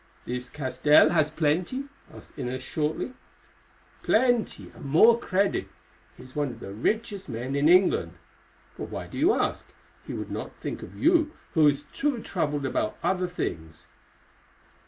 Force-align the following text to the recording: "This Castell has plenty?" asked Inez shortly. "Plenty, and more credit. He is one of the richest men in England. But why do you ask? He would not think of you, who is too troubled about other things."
"This 0.25 0.49
Castell 0.49 1.09
has 1.09 1.29
plenty?" 1.29 1.83
asked 2.11 2.35
Inez 2.35 2.63
shortly. 2.63 3.13
"Plenty, 4.01 4.71
and 4.73 4.85
more 4.85 5.19
credit. 5.19 5.67
He 6.17 6.23
is 6.23 6.35
one 6.35 6.47
of 6.47 6.59
the 6.59 6.73
richest 6.73 7.29
men 7.29 7.55
in 7.55 7.69
England. 7.69 8.13
But 8.79 8.85
why 8.89 9.05
do 9.05 9.19
you 9.19 9.31
ask? 9.35 9.71
He 10.07 10.13
would 10.15 10.31
not 10.31 10.55
think 10.55 10.81
of 10.81 10.95
you, 10.97 11.33
who 11.53 11.67
is 11.67 11.83
too 11.93 12.19
troubled 12.23 12.65
about 12.65 12.97
other 13.03 13.27
things." 13.27 13.85